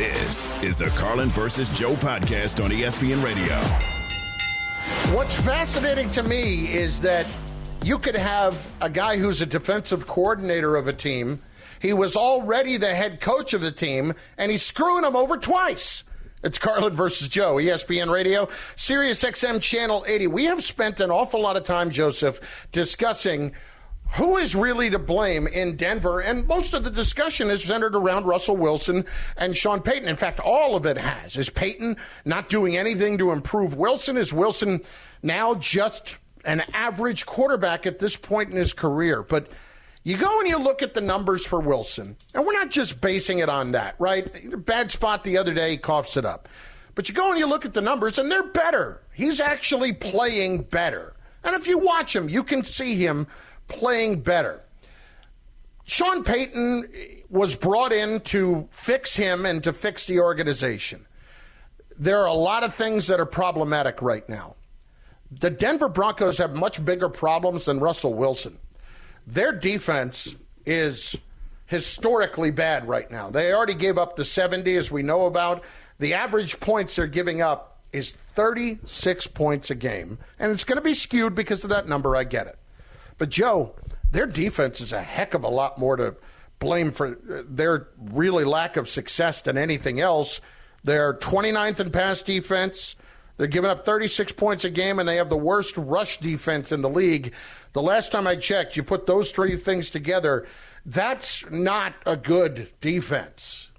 [0.00, 3.54] This is the Carlin versus Joe podcast on ESPN Radio.
[5.14, 7.26] What's fascinating to me is that
[7.82, 11.42] you could have a guy who's a defensive coordinator of a team.
[11.82, 16.02] He was already the head coach of the team, and he's screwing them over twice.
[16.42, 20.28] It's Carlin versus Joe, ESPN Radio, Sirius XM Channel 80.
[20.28, 23.52] We have spent an awful lot of time, Joseph, discussing
[24.16, 26.20] who is really to blame in Denver?
[26.20, 29.04] And most of the discussion is centered around Russell Wilson
[29.36, 30.08] and Sean Payton.
[30.08, 31.36] In fact, all of it has.
[31.36, 34.16] Is Payton not doing anything to improve Wilson?
[34.16, 34.80] Is Wilson
[35.22, 39.22] now just an average quarterback at this point in his career?
[39.22, 39.48] But
[40.02, 43.40] you go and you look at the numbers for Wilson, and we're not just basing
[43.40, 44.64] it on that, right?
[44.64, 46.48] Bad spot the other day, he coughs it up.
[46.94, 49.02] But you go and you look at the numbers, and they're better.
[49.12, 51.14] He's actually playing better.
[51.44, 53.26] And if you watch him, you can see him
[53.70, 54.60] playing better.
[55.84, 56.84] Sean Payton
[57.30, 61.06] was brought in to fix him and to fix the organization.
[61.98, 64.56] There are a lot of things that are problematic right now.
[65.32, 68.58] The Denver Broncos have much bigger problems than Russell Wilson.
[69.26, 70.34] Their defense
[70.66, 71.16] is
[71.66, 73.30] historically bad right now.
[73.30, 75.62] They already gave up the 70, as we know about.
[75.98, 80.18] The average points they're giving up is 36 points a game.
[80.38, 82.16] And it's going to be skewed because of that number.
[82.16, 82.58] I get it.
[83.20, 83.74] But Joe,
[84.12, 86.16] their defense is a heck of a lot more to
[86.58, 90.40] blame for their really lack of success than anything else.
[90.84, 92.96] They're 29th in pass defense.
[93.36, 96.80] They're giving up 36 points a game, and they have the worst rush defense in
[96.80, 97.34] the league.
[97.74, 100.46] The last time I checked, you put those three things together,
[100.86, 103.70] that's not a good defense.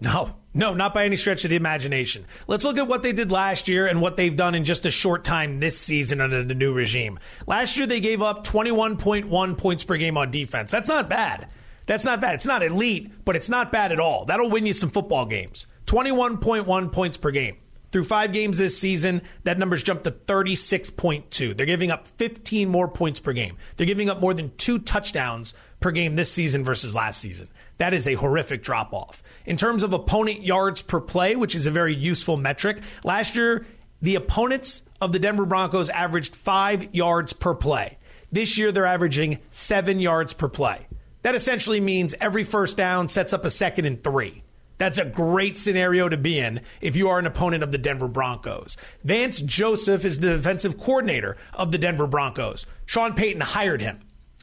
[0.00, 2.24] No, no, not by any stretch of the imagination.
[2.48, 4.90] Let's look at what they did last year and what they've done in just a
[4.90, 7.20] short time this season under the new regime.
[7.46, 10.70] Last year, they gave up 21.1 points per game on defense.
[10.72, 11.52] That's not bad.
[11.86, 12.34] That's not bad.
[12.34, 14.24] It's not elite, but it's not bad at all.
[14.24, 15.66] That'll win you some football games.
[15.86, 17.56] 21.1 points per game.
[17.92, 21.56] Through five games this season, that number's jumped to 36.2.
[21.56, 23.56] They're giving up 15 more points per game.
[23.76, 27.48] They're giving up more than two touchdowns per game this season versus last season.
[27.78, 29.22] That is a horrific drop off.
[29.46, 33.66] In terms of opponent yards per play, which is a very useful metric, last year,
[34.02, 37.98] the opponents of the Denver Broncos averaged five yards per play.
[38.32, 40.86] This year, they're averaging seven yards per play.
[41.22, 44.42] That essentially means every first down sets up a second and three.
[44.78, 48.08] That's a great scenario to be in if you are an opponent of the Denver
[48.08, 48.78] Broncos.
[49.04, 52.64] Vance Joseph is the defensive coordinator of the Denver Broncos.
[52.86, 54.00] Sean Payton hired him.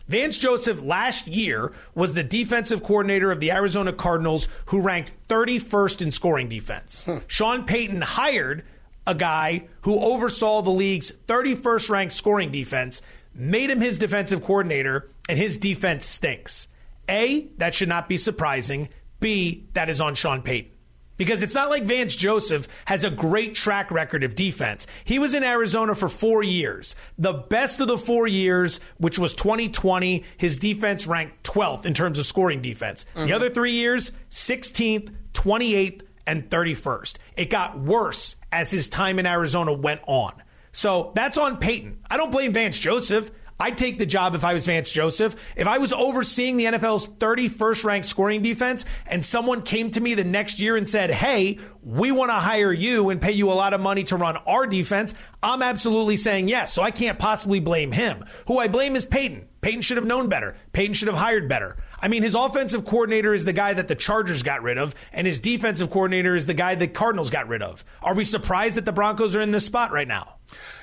[0.07, 6.01] Vance Joseph last year was the defensive coordinator of the Arizona Cardinals, who ranked 31st
[6.01, 7.03] in scoring defense.
[7.03, 7.17] Hmm.
[7.27, 8.63] Sean Payton hired
[9.05, 13.01] a guy who oversaw the league's 31st ranked scoring defense,
[13.33, 16.67] made him his defensive coordinator, and his defense stinks.
[17.09, 18.89] A, that should not be surprising.
[19.19, 20.71] B, that is on Sean Payton.
[21.17, 24.87] Because it's not like Vance Joseph has a great track record of defense.
[25.03, 26.95] He was in Arizona for four years.
[27.17, 32.19] The best of the four years, which was 2020, his defense ranked 12th in terms
[32.19, 33.05] of scoring defense.
[33.15, 33.27] Mm-hmm.
[33.27, 37.15] The other three years, 16th, 28th, and 31st.
[37.37, 40.33] It got worse as his time in Arizona went on.
[40.73, 41.99] So that's on Payton.
[42.11, 43.31] I don't blame Vance Joseph.
[43.59, 45.35] I'd take the job if I was Vance Joseph.
[45.55, 50.13] If I was overseeing the NFL's 31st ranked scoring defense and someone came to me
[50.13, 53.53] the next year and said, Hey, we want to hire you and pay you a
[53.53, 56.73] lot of money to run our defense, I'm absolutely saying yes.
[56.73, 58.25] So I can't possibly blame him.
[58.47, 59.47] Who I blame is Payton.
[59.61, 60.55] Payton should have known better.
[60.71, 61.77] Payton should have hired better.
[61.99, 65.25] I mean, his offensive coordinator is the guy that the Chargers got rid of, and
[65.25, 67.83] his defensive coordinator is the guy the Cardinals got rid of.
[68.03, 70.35] Are we surprised that the Broncos are in this spot right now?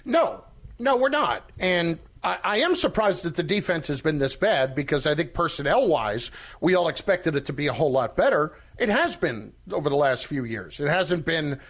[0.04, 0.44] No,
[0.78, 1.50] no, we're not.
[1.60, 5.34] And I, I, am surprised that the defense has been this bad because I think
[5.34, 6.30] personnel wise,
[6.60, 8.56] we all expected it to be a whole lot better.
[8.78, 10.80] It has been over the last few years.
[10.80, 11.60] It hasn't been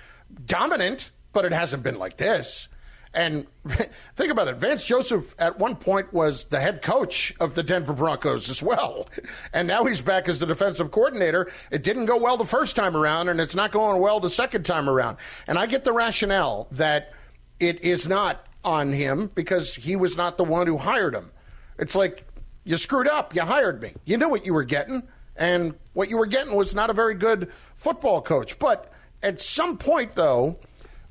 [0.47, 2.69] dominant, but it hasn't been like this.
[3.15, 3.47] And
[4.17, 4.57] think about it.
[4.57, 9.09] Vance Joseph at one point was the head coach of the Denver Broncos as well.
[9.53, 11.51] And now he's back as the defensive coordinator.
[11.71, 14.65] It didn't go well the first time around, and it's not going well the second
[14.65, 15.19] time around.
[15.47, 17.12] And I get the rationale that
[17.61, 21.31] it is not on him because he was not the one who hired him.
[21.78, 22.25] It's like
[22.64, 23.34] you screwed up.
[23.34, 23.93] You hired me.
[24.05, 25.02] You knew what you were getting,
[25.37, 28.58] and what you were getting was not a very good football coach.
[28.58, 30.58] But at some point, though,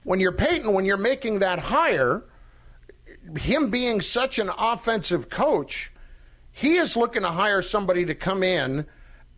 [0.03, 2.23] when you're Payton, when you're making that hire,
[3.37, 5.91] him being such an offensive coach,
[6.51, 8.85] he is looking to hire somebody to come in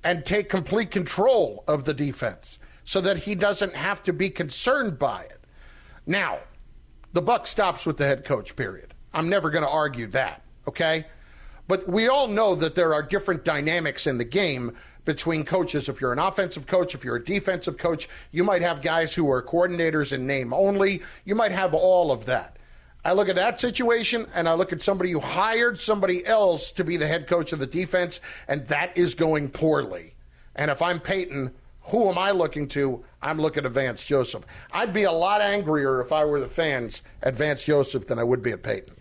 [0.03, 4.99] and take complete control of the defense so that he doesn't have to be concerned
[4.99, 5.39] by it.
[6.05, 6.39] Now,
[7.15, 8.93] the buck stops with the head coach, period.
[9.13, 11.05] I'm never going to argue that, okay?
[11.65, 14.73] But we all know that there are different dynamics in the game
[15.05, 15.87] between coaches.
[15.87, 19.31] If you're an offensive coach, if you're a defensive coach, you might have guys who
[19.31, 21.03] are coordinators in name only.
[21.23, 22.57] You might have all of that.
[23.05, 26.83] I look at that situation and I look at somebody who hired somebody else to
[26.83, 28.19] be the head coach of the defense,
[28.49, 30.15] and that is going poorly.
[30.57, 31.53] And if I'm Payton,
[31.85, 33.03] who am I looking to?
[33.21, 34.45] I'm looking at Vance Joseph.
[34.71, 38.23] I'd be a lot angrier if I were the fans at Vance Joseph than I
[38.23, 38.95] would be at Payton.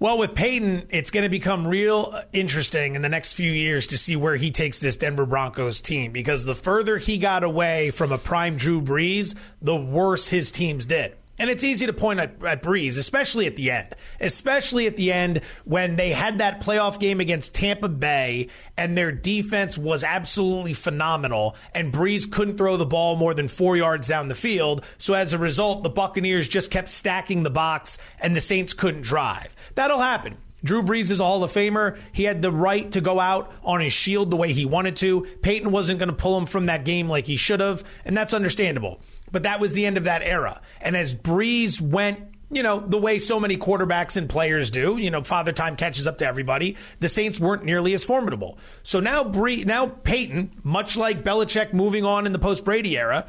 [0.00, 3.88] Well, with Payton, it's going to become real uh, interesting in the next few years
[3.88, 7.90] to see where he takes this Denver Broncos team because the further he got away
[7.90, 11.16] from a prime Drew Brees, the worse his teams did.
[11.38, 15.12] And it's easy to point at, at Brees, especially at the end, especially at the
[15.12, 20.72] end when they had that playoff game against Tampa Bay and their defense was absolutely
[20.72, 21.56] phenomenal.
[21.74, 24.84] And Brees couldn't throw the ball more than four yards down the field.
[24.98, 29.02] So as a result, the Buccaneers just kept stacking the box and the Saints couldn't
[29.02, 29.54] drive.
[29.74, 30.38] That'll happen.
[30.64, 31.98] Drew Brees is a Hall of Famer.
[32.12, 35.22] He had the right to go out on his shield the way he wanted to.
[35.42, 38.34] Payton wasn't going to pull him from that game like he should have, and that's
[38.34, 39.00] understandable.
[39.32, 40.60] But that was the end of that era.
[40.80, 42.20] And as Brees went
[42.50, 44.96] you know, the way so many quarterbacks and players do.
[44.96, 46.76] You know, father time catches up to everybody.
[47.00, 48.58] The Saints weren't nearly as formidable.
[48.82, 53.26] So now Bree, now Payton, much like Belichick moving on in the post Brady era,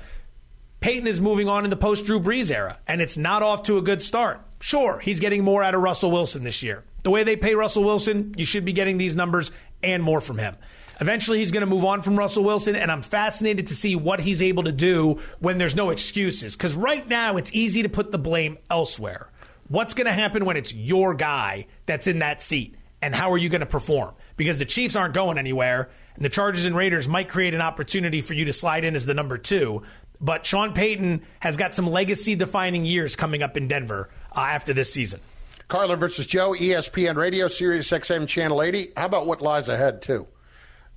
[0.80, 3.78] Payton is moving on in the post Drew Brees era, and it's not off to
[3.78, 4.40] a good start.
[4.62, 6.86] Sure, he's getting more out of Russell Wilson this year.
[7.04, 9.51] The way they pay Russell Wilson, you should be getting these numbers
[9.84, 10.56] and more from him.
[11.01, 14.19] Eventually, he's going to move on from Russell Wilson, and I'm fascinated to see what
[14.19, 16.56] he's able to do when there's no excuses.
[16.56, 19.30] Because right now, it's easy to put the blame elsewhere.
[19.69, 22.75] What's going to happen when it's your guy that's in that seat?
[23.01, 24.13] And how are you going to perform?
[24.36, 28.22] Because the Chiefs aren't going anywhere, and the Chargers and Raiders might create an opportunity
[28.22, 29.84] for you to slide in as the number two.
[30.19, 34.74] But Sean Payton has got some legacy defining years coming up in Denver uh, after
[34.74, 35.22] this season.
[35.69, 38.88] Carlin versus Joe, ESPN Radio, Sirius XM Channel 80.
[38.98, 40.28] How about what lies ahead, too?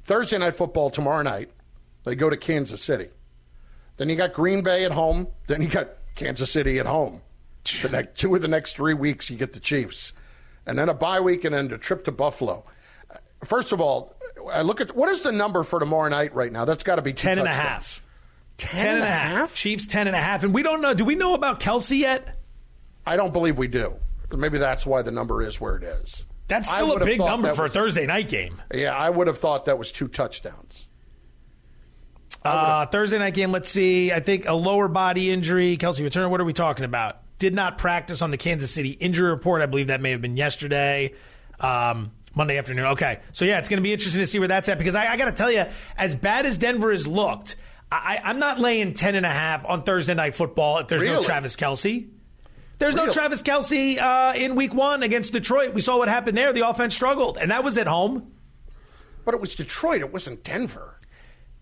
[0.05, 1.51] Thursday night football tomorrow night.
[2.05, 3.09] They go to Kansas City.
[3.97, 5.29] Then you got Green Bay at home.
[5.47, 7.21] Then you got Kansas City at home.
[7.83, 10.13] The next, two of the next three weeks, you get the Chiefs.
[10.67, 12.65] And then a bye week and then a trip to Buffalo.
[13.45, 14.17] First of all,
[14.53, 16.65] I look at what is the number for tomorrow night right now?
[16.65, 18.05] That's got to be 10 and a half.
[18.59, 19.39] 10, 10 and a half?
[19.39, 19.55] half?
[19.55, 20.45] Chiefs 10 and a half.
[20.45, 20.95] And we don't know.
[20.95, 22.37] Do we know about Kelce yet?
[23.07, 23.95] I don't believe we do.
[24.33, 26.25] Maybe that's why the number is where it is.
[26.53, 28.61] That's still a big number for was, a Thursday night game.
[28.75, 30.87] Yeah, I would have thought that was two touchdowns.
[32.45, 34.13] Uh, Thursday night game, let's see.
[34.13, 35.77] I think a lower body injury.
[35.77, 36.31] Kelce return.
[36.31, 37.19] What are we talking about?
[37.39, 39.63] Did not practice on the Kansas City injury report.
[39.63, 41.15] I believe that may have been yesterday.
[41.59, 42.87] Um, Monday afternoon.
[42.87, 43.21] Okay.
[43.33, 45.17] So, yeah, it's going to be interesting to see where that's at because I, I
[45.17, 45.65] got to tell you,
[45.97, 47.57] as bad as Denver has looked,
[47.91, 51.17] I, am not laying 10.5 on Thursday night football if there's really?
[51.17, 52.09] no Travis Kelce.
[52.83, 53.07] There's Real.
[53.07, 55.73] no Travis Kelce uh, in week one against Detroit.
[55.73, 56.53] We saw what happened there.
[56.53, 58.33] The offense struggled, and that was at home.
[59.25, 60.01] But it was Detroit.
[60.01, 60.99] It wasn't Denver.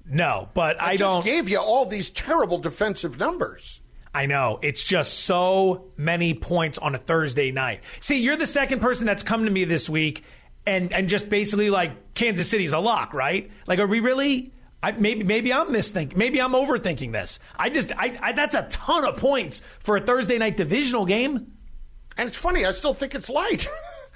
[0.06, 1.22] No, but I, I don't.
[1.22, 3.82] gave you all these terrible defensive numbers.
[4.14, 4.60] I know.
[4.62, 7.82] It's just so many points on a Thursday night.
[8.00, 10.24] See, you're the second person that's come to me this week
[10.66, 13.50] and, and just basically like Kansas City's a lock, right?
[13.66, 16.16] Like, are we really I, maybe maybe I'm misthinking.
[16.16, 17.38] Maybe I'm overthinking this.
[17.56, 21.52] I just I, I, that's a ton of points for a Thursday night divisional game.
[22.16, 22.64] And it's funny.
[22.64, 23.68] I still think it's light.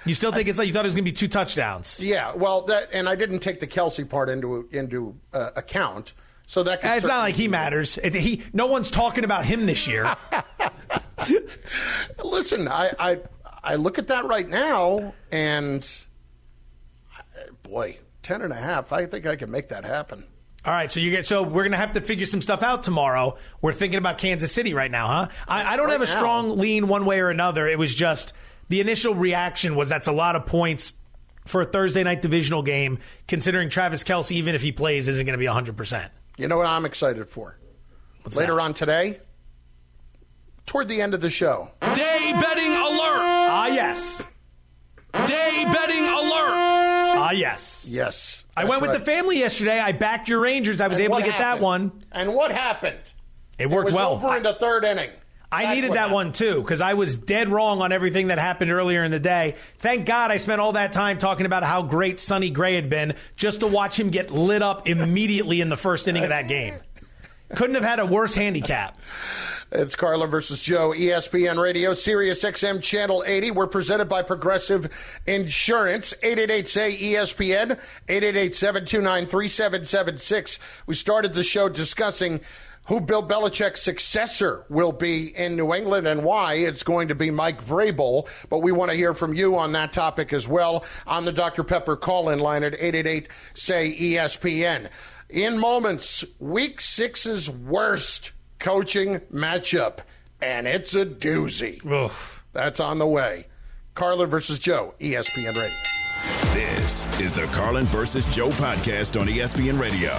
[0.05, 2.03] You still think it's like you thought it was going to be two touchdowns?
[2.03, 2.33] Yeah.
[2.35, 6.13] Well, that and I didn't take the Kelce part into into uh, account.
[6.47, 7.97] So that it's not like he matters.
[7.97, 10.15] It, he no one's talking about him this year.
[12.23, 13.19] Listen, I, I
[13.63, 15.89] I look at that right now, and
[17.63, 18.93] boy, ten and a half.
[18.93, 20.23] I think I can make that happen.
[20.65, 23.37] All right, so you get so we're gonna have to figure some stuff out tomorrow.
[23.61, 25.27] We're thinking about Kansas City right now, huh?
[25.47, 26.17] I, I don't right have a now.
[26.17, 27.67] strong lean one way or another.
[27.67, 28.33] It was just
[28.69, 30.95] the initial reaction was that's a lot of points
[31.45, 35.37] for a Thursday night divisional game, considering Travis Kelce, even if he plays, isn't going
[35.37, 36.09] to be 100%.
[36.37, 37.59] You know what I'm excited for?
[38.23, 38.61] What's Later that?
[38.61, 39.19] on today,
[40.65, 41.69] toward the end of the show.
[41.93, 43.21] Day betting alert!
[43.21, 44.23] Ah, yes.
[45.25, 46.64] Day betting alert!
[47.25, 47.87] Ah, yes.
[47.89, 48.43] Yes.
[48.55, 48.99] I went with right.
[48.99, 49.79] the family yesterday.
[49.79, 50.79] I backed your Rangers.
[50.79, 51.61] I was and able to get happened?
[51.61, 52.03] that one.
[52.11, 52.99] And what happened?
[53.57, 54.13] It worked it was well.
[54.13, 55.09] Over in the third inning.
[55.51, 56.13] I That's needed that happened.
[56.13, 59.55] one too because I was dead wrong on everything that happened earlier in the day.
[59.77, 63.13] Thank God I spent all that time talking about how great Sonny Gray had been
[63.35, 66.73] just to watch him get lit up immediately in the first inning of that game.
[67.55, 68.97] Couldn't have had a worse handicap.
[69.71, 73.49] It's Carlin versus Joe, ESPN Radio, Sirius XM Channel 80.
[73.49, 74.91] We're presented by Progressive
[75.25, 80.59] Insurance, 888-SAY-ESPN, 888-729-3776.
[80.85, 82.41] We started the show discussing
[82.85, 86.53] who Bill Belichick's successor will be in New England and why.
[86.53, 89.91] It's going to be Mike Vrabel, but we want to hear from you on that
[89.91, 91.63] topic as well on the Dr.
[91.63, 94.91] Pepper call-in line at 888-SAY-ESPN.
[95.31, 99.99] In moments, week six's worst coaching matchup,
[100.41, 101.85] and it's a doozy.
[101.85, 102.43] Oof.
[102.53, 103.47] That's on the way.
[103.93, 105.75] Carlin versus Joe, ESPN Radio.
[106.53, 110.11] This is the Carlin versus Joe podcast on ESPN Radio.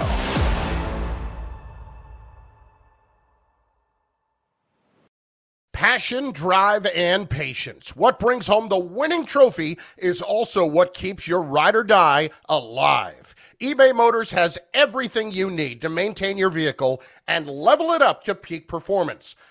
[5.73, 7.95] Passion, drive, and patience.
[7.95, 13.35] What brings home the winning trophy is also what keeps your ride or die alive.
[13.59, 18.35] eBay Motors has everything you need to maintain your vehicle and level it up to
[18.35, 19.35] peak performance.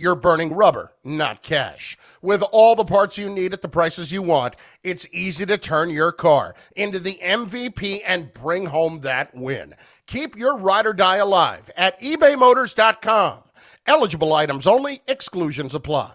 [0.00, 1.98] you're burning rubber, not cash.
[2.22, 5.90] With all the parts you need at the prices you want, it's easy to turn
[5.90, 9.74] your car into the MVP and bring home that win.
[10.06, 13.40] Keep your ride or die alive at ebaymotors.com.
[13.86, 16.14] Eligible items only, exclusions apply.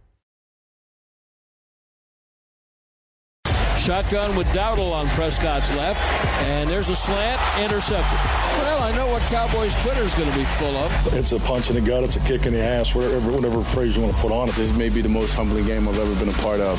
[3.81, 6.07] Shotgun with Dowdle on Prescott's left,
[6.43, 8.19] and there's a slant intercepted.
[8.59, 11.13] Well, I know what Cowboys Twitter is going to be full of.
[11.15, 13.95] It's a punch in the gut, it's a kick in the ass, whatever, whatever phrase
[13.95, 14.53] you want to put on it.
[14.53, 16.77] This may be the most humbling game I've ever been a part of.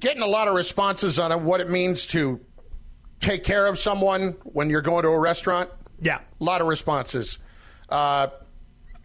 [0.00, 2.38] Getting a lot of responses on what it means to
[3.18, 5.70] take care of someone when you're going to a restaurant.
[6.02, 6.18] Yeah.
[6.38, 7.38] A lot of responses.
[7.88, 8.26] Uh,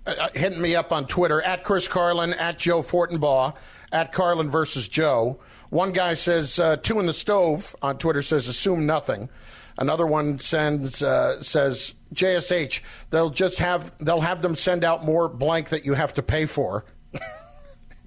[0.06, 3.56] uh, hitting me up on Twitter at Chris Carlin, at Joe Fortenbaugh,
[3.96, 5.40] at Carlin versus Joe.
[5.70, 9.30] One guy says uh, two in the stove on Twitter says assume nothing.
[9.78, 15.30] Another one sends uh, says JSH they'll just have they'll have them send out more
[15.30, 16.86] blank that you have to pay for.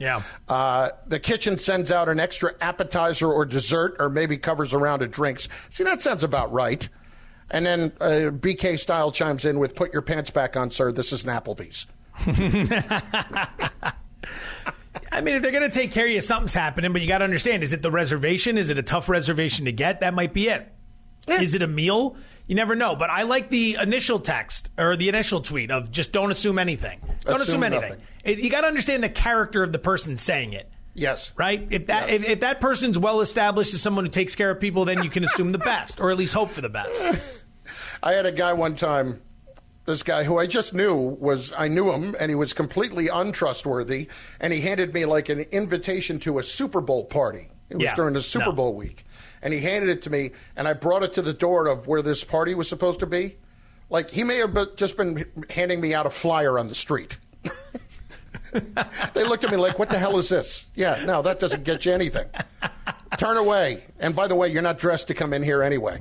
[0.01, 0.23] Yeah.
[0.47, 5.03] Uh, the kitchen sends out an extra appetizer or dessert, or maybe covers a round
[5.03, 5.49] of drinks.
[5.71, 6.89] See, that sounds about right.
[7.51, 10.93] And then uh, BK Style chimes in with, "Put your pants back on, sir.
[10.93, 11.89] This is an Applebee's."
[15.11, 17.19] I mean, if they're going to take care of you, something's happening, but you got
[17.19, 18.59] to understand is it the reservation?
[18.59, 20.01] Is it a tough reservation to get?
[20.01, 20.71] That might be it.
[21.29, 22.17] Is it a meal?
[22.47, 22.97] You never know.
[22.97, 27.01] But I like the initial text or the initial tweet of just don't assume anything.
[27.21, 28.01] Don't assume, Assume anything.
[28.25, 30.71] It, you got to understand the character of the person saying it.
[30.95, 31.33] Yes.
[31.37, 31.67] Right?
[31.71, 32.21] If that Yes.
[32.23, 35.11] if, if that person's well established as someone who takes care of people, then you
[35.11, 37.45] can assume the best, or at least hope for the best.
[38.03, 39.21] I had a guy one time,
[39.89, 44.09] this guy who I just knew was, I knew him, and he was completely untrustworthy,
[44.39, 47.49] and he handed me like an invitation to a Super Bowl party.
[47.71, 47.95] It was Yeah.
[47.97, 48.53] during the Super No.
[48.53, 49.05] Bowl week.
[49.43, 52.03] And he handed it to me, and I brought it to the door of where
[52.03, 53.37] this party was supposed to be.
[53.91, 57.17] Like, he may have just been handing me out a flyer on the street.
[59.15, 60.67] they looked at me like, what the hell is this?
[60.75, 62.27] Yeah, no, that doesn't get you anything.
[63.19, 63.85] Turn away.
[64.01, 66.01] And by the way, you're not dressed to come in here anyway.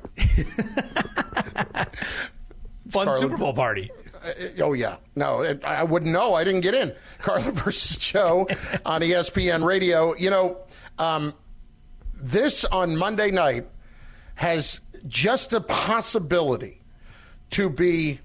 [2.90, 3.22] Fun Carlin.
[3.22, 3.92] Super Bowl party.
[3.92, 4.30] Uh,
[4.62, 6.34] Oh yeah, no, it, I wouldn't know.
[6.34, 6.94] I didn't get in.
[7.20, 8.48] Carlin versus Joe
[8.86, 10.16] on ESPN Radio.
[10.16, 10.58] You know,
[10.98, 11.34] um,
[12.14, 13.68] this on Monday night
[14.36, 16.82] has just a possibility
[17.52, 18.20] to be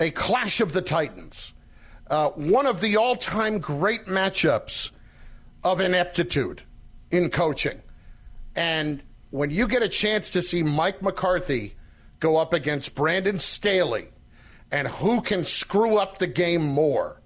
[0.00, 1.52] a clash of the Titans,
[2.08, 4.90] uh, one of the all-time great matchups
[5.62, 6.62] of ineptitude
[7.10, 7.80] in coaching,
[8.56, 11.74] and when you get a chance to see Mike McCarthy
[12.22, 14.06] go up against Brandon Staley
[14.70, 17.20] and who can screw up the game more.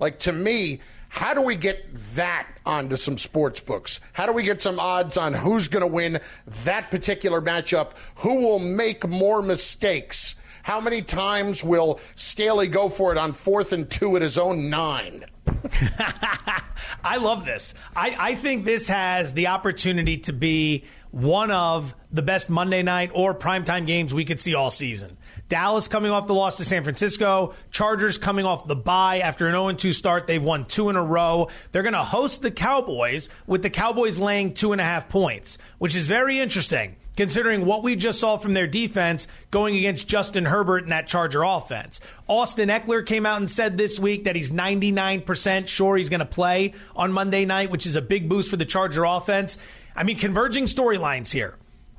[0.00, 4.00] Like to me, how do we get that onto some sports books?
[4.14, 6.20] How do we get some odds on who's going to win
[6.64, 7.92] that particular matchup?
[8.16, 10.34] Who will make more mistakes?
[10.68, 14.68] How many times will Staley go for it on fourth and two at his own
[14.68, 15.24] nine?
[17.02, 17.72] I love this.
[17.96, 23.12] I, I think this has the opportunity to be one of the best Monday night
[23.14, 25.16] or primetime games we could see all season.
[25.48, 29.54] Dallas coming off the loss to San Francisco, Chargers coming off the bye after an
[29.54, 30.26] 0 2 start.
[30.26, 31.48] They've won two in a row.
[31.72, 35.56] They're going to host the Cowboys with the Cowboys laying two and a half points,
[35.78, 40.44] which is very interesting considering what we just saw from their defense going against Justin
[40.44, 42.00] Herbert and that Charger offense.
[42.28, 46.24] Austin Ekeler came out and said this week that he's 99% sure he's going to
[46.24, 49.58] play on Monday night, which is a big boost for the Charger offense.
[49.96, 51.56] I mean, converging storylines here.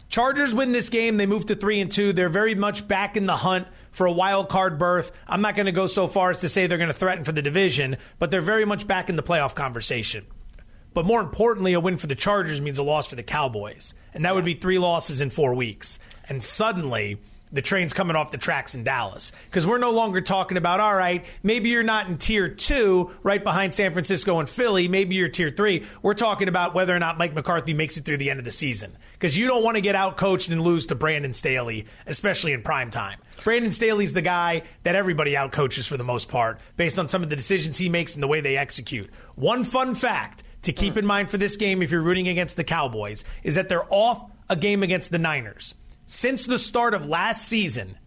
[0.08, 1.18] Chargers win this game.
[1.18, 2.14] They move to three and two.
[2.14, 5.12] They're very much back in the hunt for a wild card berth.
[5.28, 7.34] I'm not going to go so far as to say they're going to threaten for
[7.34, 10.26] the division, but they're very much back in the playoff conversation.
[10.94, 13.94] But more importantly, a win for the Chargers means a loss for the Cowboys.
[14.13, 16.00] And that would be three losses in four weeks.
[16.28, 17.18] And suddenly,
[17.51, 19.32] the train's coming off the tracks in Dallas.
[19.46, 23.44] Because we're no longer talking about, all right, maybe you're not in tier two, right
[23.44, 24.88] behind San Francisco and Philly.
[24.88, 25.86] Maybe you're tier three.
[26.01, 28.51] We're talking about whether or not Mike McCarthy makes it through the end of the
[28.51, 28.96] season.
[29.13, 32.62] Because you don't want to get out coached and lose to Brandon Staley, especially in
[32.62, 33.20] prime time.
[33.44, 37.24] Brandon Staley's the guy that everybody out coaches for the most part, based on some
[37.24, 39.10] of the decisions he makes and the way they execute.
[39.36, 42.63] One fun fact to keep in mind for this game if you're rooting against the
[42.63, 45.75] Cowboys is that they're off a game against the Niners.
[46.08, 47.98] Since the start of last season,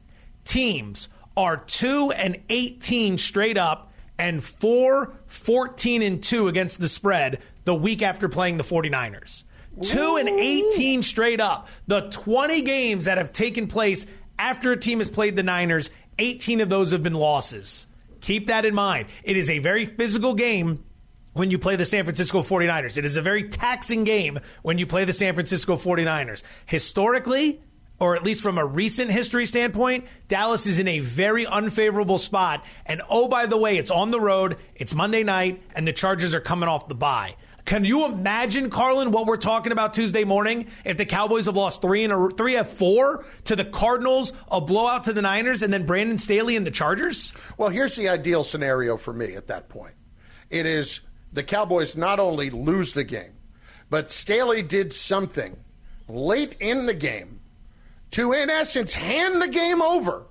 [0.45, 7.41] teams are 2 and 18 straight up and 4 14 and 2 against the spread
[7.65, 9.45] the week after playing the 49ers.
[9.83, 11.69] 2 and 18 straight up.
[11.87, 14.05] The 20 games that have taken place
[14.39, 17.87] after a team has played the Niners, 18 of those have been losses.
[18.21, 19.09] Keep that in mind.
[19.25, 20.85] It is a very physical game
[21.33, 22.99] when you play the San Francisco 49ers.
[22.99, 26.43] It is a very taxing game when you play the San Francisco 49ers.
[26.67, 27.61] Historically,
[27.99, 32.65] or at least from a recent history standpoint, Dallas is in a very unfavorable spot.
[32.85, 36.35] And oh, by the way, it's on the road, it's Monday night, and the Chargers
[36.35, 37.37] are coming off the bye.
[37.65, 40.67] Can you imagine, Carlin, what we're talking about Tuesday morning?
[40.85, 44.61] If the Cowboys have lost three and a, three of four to the Cardinals, a
[44.61, 47.33] blowout to the Niners, and then Brandon Staley and the Chargers?
[47.57, 49.95] Well, here's the ideal scenario for me at that point.
[50.51, 53.33] It is the Cowboys not only lose the game,
[53.91, 55.57] but Staley did something
[56.09, 57.41] late in the game
[58.13, 60.27] to, in essence, hand the game over,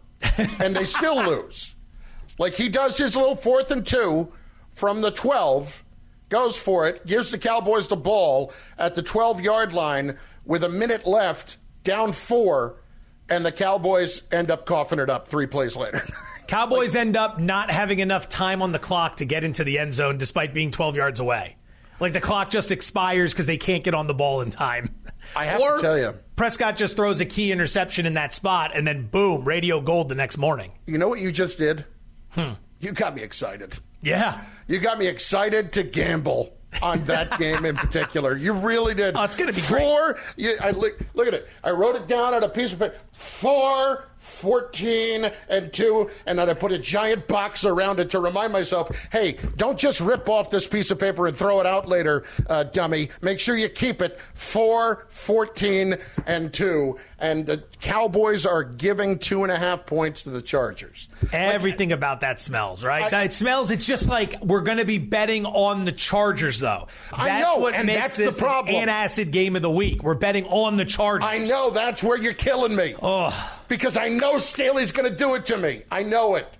[0.60, 1.76] and they still lose.
[2.38, 4.32] Like he does his little fourth and two
[4.70, 5.84] from the 12,
[6.30, 10.70] goes for it, gives the Cowboys the ball at the 12 yard line with a
[10.70, 12.82] minute left, down four,
[13.30, 16.04] and the Cowboys end up coughing it up three plays later.
[16.52, 19.80] Cowboys like, end up not having enough time on the clock to get into the
[19.80, 21.56] end zone despite being 12 yards away.
[22.02, 24.94] Like the clock just expires because they can't get on the ball in time.
[25.34, 26.14] I have or to tell you.
[26.36, 30.16] Prescott just throws a key interception in that spot and then boom, radio gold the
[30.16, 30.74] next morning.
[30.88, 31.86] You know what you just did?
[32.32, 32.54] Hmm.
[32.82, 33.80] You got me excited.
[34.02, 34.42] Yeah.
[34.68, 38.36] You got me excited to gamble on that game in particular.
[38.36, 39.16] You really did.
[39.16, 40.18] Oh, it's going to be four.
[40.36, 41.48] You, I look, look at it.
[41.64, 42.98] I wrote it down on a piece of paper.
[43.12, 48.54] Four 14 and 2, and then I put a giant box around it to remind
[48.54, 52.24] myself hey, don't just rip off this piece of paper and throw it out later,
[52.48, 53.10] uh, dummy.
[53.22, 57.00] Make sure you keep it 4, 14, and 2.
[57.18, 61.10] And the Cowboys are giving two and a half points to the Chargers.
[61.34, 63.12] Everything like, about that smells, right?
[63.12, 66.88] I, it smells, it's just like we're going to be betting on the Chargers, though.
[67.12, 68.76] That's I know, what and makes that's this the problem.
[68.76, 70.04] an acid game of the week.
[70.04, 71.28] We're betting on the Chargers.
[71.28, 72.96] I know, that's where you're killing me.
[73.02, 75.84] Oh because I know Staley's going to do it to me.
[75.90, 76.58] I know it.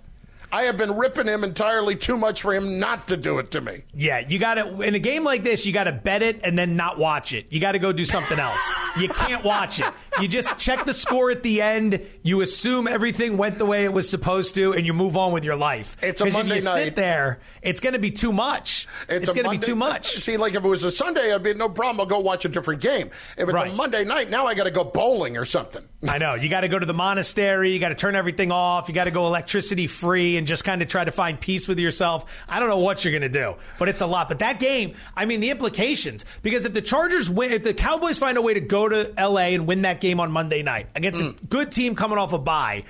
[0.50, 3.60] I have been ripping him entirely too much for him not to do it to
[3.60, 3.84] me.
[3.94, 6.58] Yeah, you got to in a game like this, you got to bet it and
[6.58, 7.46] then not watch it.
[7.50, 8.70] You got to go do something else.
[8.98, 9.86] you can't watch it.
[10.20, 12.00] You just check the score at the end.
[12.22, 15.44] You assume everything went the way it was supposed to, and you move on with
[15.44, 15.96] your life.
[16.02, 16.84] It's a Monday if you night.
[16.84, 18.86] sit there, it's going to be too much.
[19.08, 20.16] It's, it's going to be too much.
[20.16, 22.00] See, like if it was a Sunday, I'd be no problem.
[22.00, 23.08] I'll go watch a different game.
[23.36, 23.70] If it's right.
[23.70, 25.86] a Monday night, now I got to go bowling or something.
[26.06, 26.34] I know.
[26.34, 27.72] You got to go to the monastery.
[27.72, 28.88] You got to turn everything off.
[28.88, 31.78] You got to go electricity free and just kind of try to find peace with
[31.78, 32.44] yourself.
[32.48, 34.28] I don't know what you're going to do, but it's a lot.
[34.28, 38.18] But that game, I mean, the implications, because if the Chargers win, if the Cowboys
[38.18, 41.20] find a way to go to LA and win that game on Monday night against
[41.20, 41.42] mm.
[41.42, 42.84] a good team coming off a bye,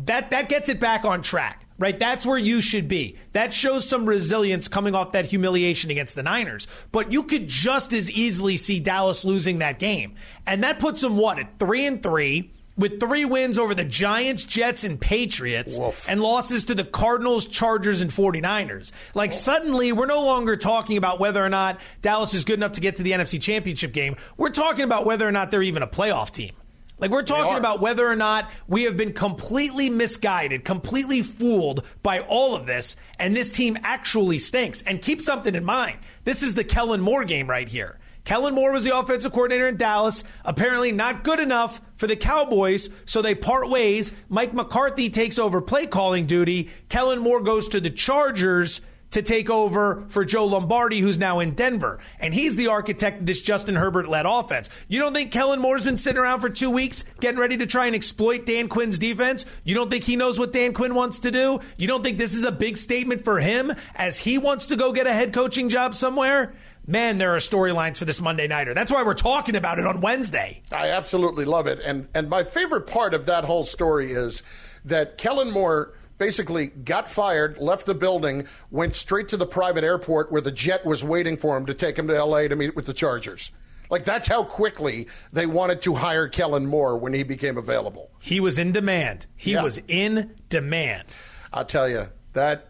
[0.00, 1.98] that, that gets it back on track right?
[1.98, 3.16] That's where you should be.
[3.32, 6.66] That shows some resilience coming off that humiliation against the Niners.
[6.92, 10.14] But you could just as easily see Dallas losing that game.
[10.46, 14.44] And that puts them what at 3 and 3 with three wins over the Giants,
[14.44, 16.08] Jets, and Patriots, Woof.
[16.08, 18.92] and losses to the Cardinals, Chargers, and 49ers.
[19.14, 22.80] Like, suddenly, we're no longer talking about whether or not Dallas is good enough to
[22.80, 24.16] get to the NFC Championship game.
[24.36, 26.52] We're talking about whether or not they're even a playoff team.
[26.98, 32.20] Like, we're talking about whether or not we have been completely misguided, completely fooled by
[32.20, 34.80] all of this, and this team actually stinks.
[34.82, 37.98] And keep something in mind this is the Kellen Moore game right here.
[38.24, 40.24] Kellen Moore was the offensive coordinator in Dallas.
[40.44, 44.12] Apparently, not good enough for the Cowboys, so they part ways.
[44.30, 46.70] Mike McCarthy takes over play calling duty.
[46.88, 51.54] Kellen Moore goes to the Chargers to take over for Joe Lombardi, who's now in
[51.54, 52.00] Denver.
[52.18, 54.68] And he's the architect of this Justin Herbert led offense.
[54.88, 57.86] You don't think Kellen Moore's been sitting around for two weeks getting ready to try
[57.86, 59.46] and exploit Dan Quinn's defense?
[59.62, 61.60] You don't think he knows what Dan Quinn wants to do?
[61.76, 64.92] You don't think this is a big statement for him as he wants to go
[64.92, 66.54] get a head coaching job somewhere?
[66.86, 68.74] Man, there are storylines for this Monday Nighter.
[68.74, 70.62] That's why we're talking about it on Wednesday.
[70.70, 71.80] I absolutely love it.
[71.80, 74.42] And, and my favorite part of that whole story is
[74.84, 80.30] that Kellen Moore basically got fired, left the building, went straight to the private airport
[80.30, 82.84] where the jet was waiting for him to take him to LA to meet with
[82.86, 83.50] the Chargers.
[83.90, 88.10] Like that's how quickly they wanted to hire Kellen Moore when he became available.
[88.20, 89.26] He was in demand.
[89.36, 89.62] He Yeah.
[89.62, 91.04] was in demand.
[91.52, 92.68] I'll tell you that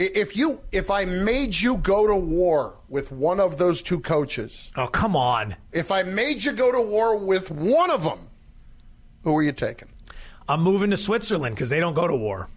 [0.00, 4.72] if you if I made you go to war with one of those two coaches,
[4.76, 5.56] oh come on!
[5.72, 8.18] If I made you go to war with one of them,
[9.24, 9.88] who are you taking?
[10.48, 12.48] I'm moving to Switzerland because they don't go to war.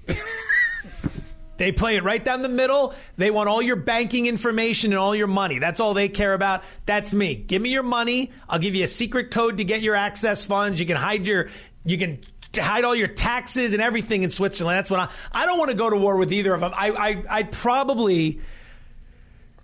[1.57, 2.95] they play it right down the middle.
[3.17, 5.59] They want all your banking information and all your money.
[5.59, 6.63] That's all they care about.
[6.85, 7.35] That's me.
[7.35, 8.31] Give me your money.
[8.49, 10.79] I'll give you a secret code to get your access funds.
[10.79, 11.49] You can hide your
[11.85, 12.19] you can
[12.61, 14.77] hide all your taxes and everything in Switzerland.
[14.77, 16.71] That's what I I don't want to go to war with either of them.
[16.75, 18.39] I I I'd probably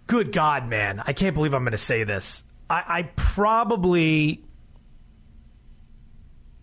[0.10, 1.04] Good God, man.
[1.06, 2.44] I can't believe I'm going to say this.
[2.68, 4.44] I, I probably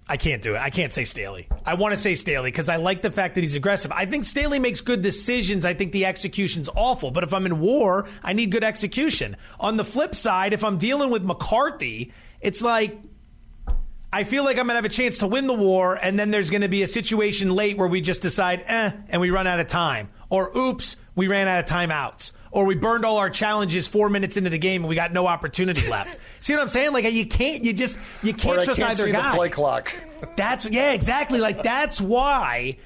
[0.09, 0.59] I can't do it.
[0.59, 1.47] I can't say Staley.
[1.65, 3.93] I want to say Staley because I like the fact that he's aggressive.
[3.93, 5.65] I think Staley makes good decisions.
[5.65, 7.13] I think the execution's awful.
[7.13, 9.37] But if I'm in war, I need good execution.
[9.61, 12.99] On the flip side, if I'm dealing with McCarthy, it's like
[14.17, 16.31] I feel like I'm going to have a chance to win the war, and then
[16.31, 19.47] there's going to be a situation late where we just decide, eh, and we run
[19.47, 20.09] out of time.
[20.31, 22.33] Or, oops, we ran out of timeouts.
[22.51, 25.27] Or we burned all our challenges four minutes into the game and we got no
[25.27, 26.19] opportunity left.
[26.41, 26.95] see what I'm saying?
[26.95, 29.37] Like you can't, you just, you can't trust can't either guy.
[29.37, 29.95] play clock.
[30.37, 31.39] That's yeah, exactly.
[31.39, 32.79] Like that's why.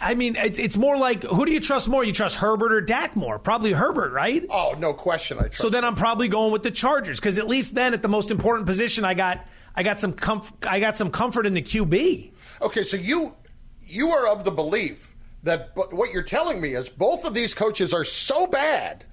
[0.00, 2.02] I mean, it's, it's more like who do you trust more?
[2.02, 3.38] You trust Herbert or Dak more?
[3.38, 4.44] Probably Herbert, right?
[4.50, 5.38] Oh, no question.
[5.38, 5.58] I trust.
[5.58, 8.32] So then I'm probably going with the Chargers because at least then at the most
[8.32, 12.32] important position, I got I got some comf- I got some comfort in the QB.
[12.60, 13.34] Okay, so you
[13.86, 17.54] you are of the belief that but what you're telling me is both of these
[17.54, 19.04] coaches are so bad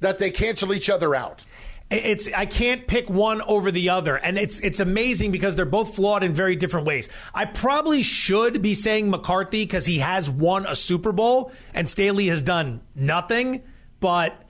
[0.00, 1.44] that they cancel each other out.
[1.90, 5.96] It's I can't pick one over the other, and it's it's amazing because they're both
[5.96, 7.10] flawed in very different ways.
[7.34, 12.28] I probably should be saying McCarthy because he has won a Super Bowl and Staley
[12.28, 13.62] has done nothing.
[14.00, 14.42] But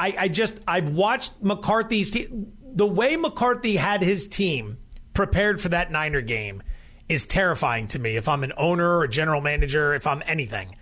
[0.00, 2.28] I, I just I've watched McCarthy's te-
[2.62, 4.78] the way McCarthy had his team
[5.16, 6.62] prepared for that Niner game
[7.08, 8.16] is terrifying to me.
[8.16, 10.76] If I'm an owner or a general manager, if I'm anything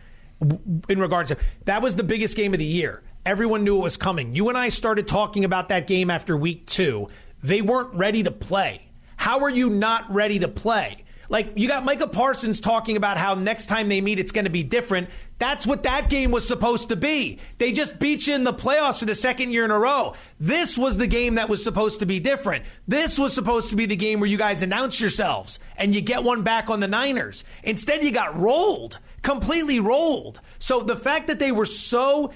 [0.89, 3.03] in regards to that was the biggest game of the year.
[3.25, 4.35] Everyone knew it was coming.
[4.35, 7.09] You and I started talking about that game after week two.
[7.43, 8.83] They weren't ready to play.
[9.17, 11.04] How are you not ready to play?
[11.35, 14.53] Like you got Micah Parsons talking about how next time they meet it's going to
[14.53, 15.11] be different.
[15.41, 17.41] That's what that game was supposed to be.
[17.59, 20.15] They just beat you in the playoffs for the second year in a row.
[20.39, 22.65] This was the game that was supposed to be different.
[22.87, 26.23] This was supposed to be the game where you guys announce yourselves and you get
[26.23, 27.43] one back on the Niners.
[27.65, 30.41] Instead, you got rolled, completely rolled.
[30.61, 32.31] So the fact that they were so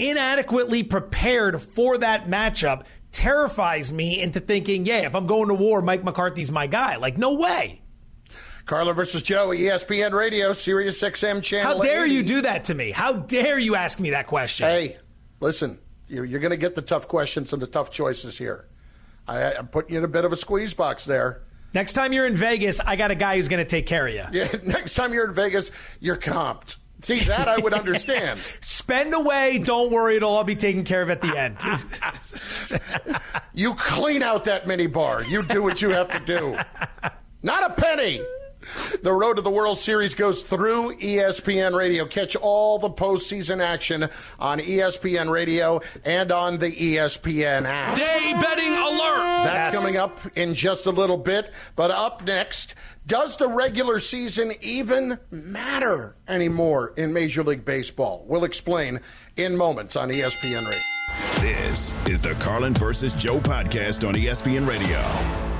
[0.00, 2.82] inadequately prepared for that matchup
[3.12, 6.96] terrifies me into thinking, yeah, if I'm going to war, Mike McCarthy's my guy.
[6.96, 7.82] Like, no way.
[8.70, 11.78] Carlin versus Joe, ESPN Radio, Sirius XM channel.
[11.78, 12.14] How dare 80.
[12.14, 12.92] you do that to me?
[12.92, 14.64] How dare you ask me that question?
[14.64, 14.96] Hey,
[15.40, 18.68] listen, you're, you're going to get the tough questions and the tough choices here.
[19.26, 21.42] I, I'm putting you in a bit of a squeeze box there.
[21.74, 24.14] Next time you're in Vegas, I got a guy who's going to take care of
[24.14, 24.22] you.
[24.30, 26.76] Yeah, next time you're in Vegas, you're comped.
[27.00, 28.38] See, that I would understand.
[28.60, 29.58] Spend away.
[29.58, 30.14] Don't worry.
[30.14, 31.56] It'll all be taken care of at the end.
[33.52, 35.24] you clean out that mini bar.
[35.24, 36.56] You do what you have to do.
[37.42, 38.20] Not a penny.
[39.02, 42.04] The road to the World Series goes through ESPN Radio.
[42.04, 47.96] Catch all the postseason action on ESPN Radio and on the ESPN app.
[47.96, 49.44] Day betting alert.
[49.44, 49.74] That's Yes.
[49.74, 51.52] coming up in just a little bit.
[51.76, 52.74] But up next,
[53.06, 58.24] does the regular season even matter anymore in Major League Baseball?
[58.28, 59.00] We'll explain
[59.38, 60.80] in moments on ESPN Radio.
[61.40, 65.59] This is the Carlin versus Joe podcast on ESPN Radio.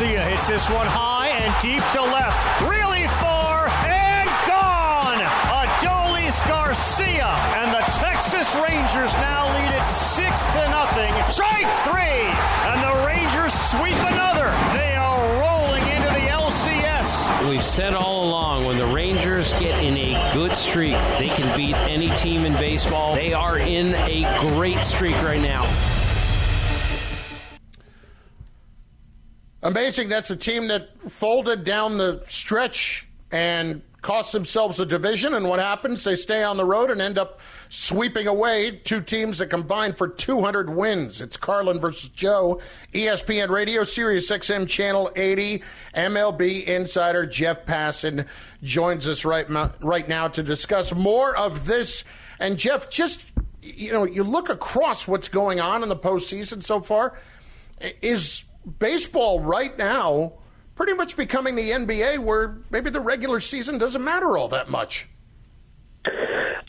[0.00, 2.40] Garcia hits this one high and deep to left.
[2.62, 5.20] Really far and gone.
[5.52, 11.12] Adolis Garcia and the Texas Rangers now lead it six to nothing.
[11.28, 12.24] Strike three,
[12.64, 14.48] and the Rangers sweep another.
[14.72, 17.50] They are rolling into the LCS.
[17.50, 21.76] We've said all along when the Rangers get in a good streak, they can beat
[21.76, 23.16] any team in baseball.
[23.16, 25.68] They are in a great streak right now.
[29.62, 30.08] Amazing.
[30.08, 35.34] That's a team that folded down the stretch and cost themselves a division.
[35.34, 36.02] And what happens?
[36.02, 40.08] They stay on the road and end up sweeping away two teams that combine for
[40.08, 41.20] 200 wins.
[41.20, 42.60] It's Carlin versus Joe,
[42.94, 45.62] ESPN Radio, Sirius XM Channel 80.
[45.94, 48.26] MLB insider Jeff Passan
[48.62, 49.46] joins us right,
[49.80, 52.04] right now to discuss more of this.
[52.38, 53.30] And Jeff, just
[53.62, 57.18] you know, you look across what's going on in the postseason so far.
[58.02, 58.44] Is
[58.78, 60.32] baseball right now
[60.74, 65.08] pretty much becoming the NBA where maybe the regular season doesn't matter all that much.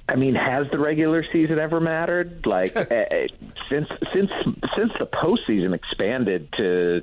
[0.09, 2.45] I mean, has the regular season ever mattered?
[2.45, 2.83] Like uh,
[3.69, 4.29] since since
[4.75, 7.01] since the postseason expanded to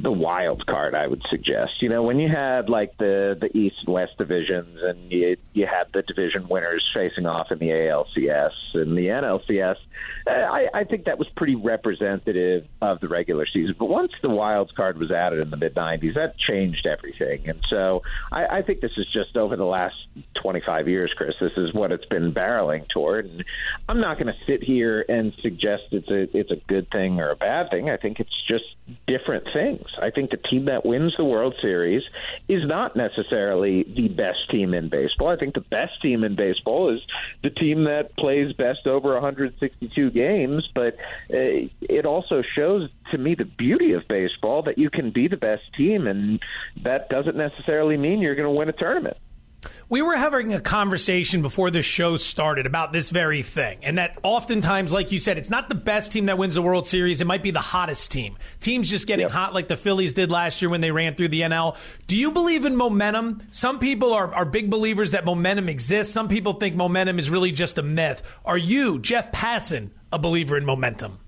[0.00, 1.80] the wild card, I would suggest.
[1.80, 5.66] You know, when you had like the the East and West divisions, and you you
[5.66, 9.76] had the division winners facing off in the ALCS and the NLCS,
[10.26, 13.76] I, I think that was pretty representative of the regular season.
[13.78, 17.48] But once the wild card was added in the mid '90s, that changed everything.
[17.48, 18.02] And so
[18.32, 19.94] I, I think this is just over the last
[20.42, 21.34] 25 years, Chris.
[21.40, 23.26] This is what it's been barreling toward.
[23.26, 23.44] And
[23.88, 27.30] I'm not going to sit here and suggest it's a it's a good thing or
[27.30, 27.90] a bad thing.
[27.90, 28.64] I think it's just
[29.06, 29.83] different things.
[30.00, 32.02] I think the team that wins the World Series
[32.48, 35.28] is not necessarily the best team in baseball.
[35.28, 37.00] I think the best team in baseball is
[37.42, 40.94] the team that plays best over 162 games, but
[41.32, 45.36] uh, it also shows to me the beauty of baseball that you can be the
[45.36, 46.40] best team, and
[46.82, 49.16] that doesn't necessarily mean you're going to win a tournament.
[49.88, 54.18] We were having a conversation before the show started about this very thing, and that
[54.22, 57.20] oftentimes, like you said, it's not the best team that wins the World Series.
[57.20, 58.36] It might be the hottest team.
[58.60, 59.32] Teams just getting yep.
[59.32, 61.76] hot like the Phillies did last year when they ran through the NL.
[62.06, 63.42] Do you believe in momentum?
[63.50, 66.12] Some people are, are big believers that momentum exists.
[66.12, 68.22] Some people think momentum is really just a myth.
[68.44, 71.18] Are you, Jeff Passan, a believer in momentum?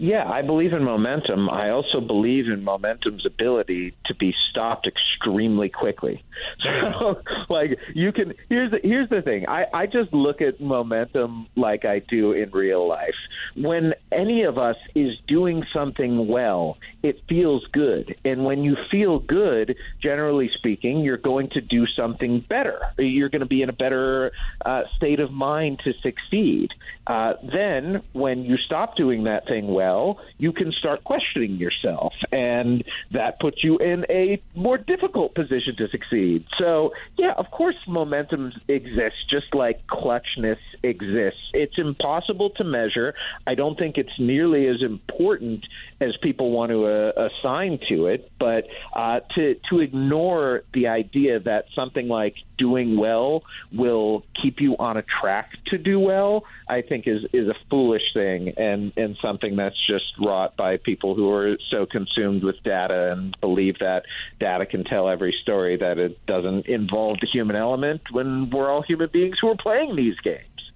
[0.00, 1.50] Yeah, I believe in momentum.
[1.50, 6.24] I also believe in momentum's ability to be stopped extremely quickly.
[6.62, 8.32] So, like, you can.
[8.48, 9.48] Here's the here's the thing.
[9.48, 13.16] I I just look at momentum like I do in real life.
[13.56, 19.18] When any of us is doing something well, it feels good, and when you feel
[19.18, 22.80] good, generally speaking, you're going to do something better.
[22.98, 24.32] You're going to be in a better
[24.64, 26.70] uh, state of mind to succeed.
[27.06, 32.12] Uh, then, when you stop doing that thing well well, you can start questioning yourself,
[32.32, 36.44] and that puts you in a more difficult position to succeed.
[36.58, 41.40] So, yeah, of course, momentum exists, just like clutchness exists.
[41.52, 43.14] It's impossible to measure.
[43.46, 45.66] I don't think it's nearly as important
[46.00, 51.40] as people want to uh, assign to it, but uh, to to ignore the idea
[51.40, 56.82] that something like doing well will keep you on a track to do well, I
[56.82, 61.30] think is is a foolish thing and and something that's just wrought by people who
[61.32, 64.04] are so consumed with data and believe that
[64.40, 68.82] data can tell every story that it doesn't involve the human element when we're all
[68.82, 70.67] human beings who are playing these games.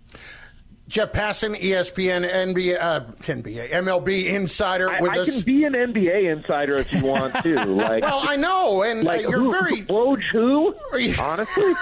[0.92, 5.30] Jeff Passan, ESPN, NBA, uh, NBA, MLB insider with I, I us.
[5.30, 7.62] can be an NBA insider if you want to.
[7.72, 10.74] Like, well, I know, and like, you're who, very Woj who?
[11.22, 11.72] Honestly,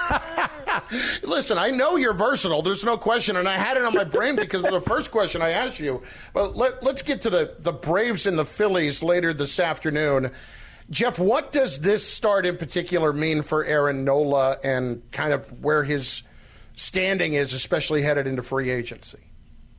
[1.27, 2.61] listen, I know you're versatile.
[2.61, 5.41] There's no question, and I had it on my brain because of the first question
[5.41, 6.01] I asked you.
[6.33, 10.31] But let, let's get to the the Braves and the Phillies later this afternoon.
[10.89, 15.83] Jeff, what does this start in particular mean for Aaron Nola and kind of where
[15.83, 16.23] his
[16.73, 19.19] standing is, especially headed into free agency.